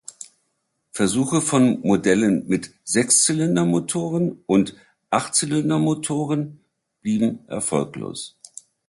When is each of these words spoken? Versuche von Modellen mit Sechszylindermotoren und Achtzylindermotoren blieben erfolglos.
Versuche 0.89 1.41
von 1.41 1.79
Modellen 1.81 2.47
mit 2.47 2.73
Sechszylindermotoren 2.83 4.41
und 4.47 4.75
Achtzylindermotoren 5.11 6.59
blieben 7.01 7.47
erfolglos. 7.47 8.35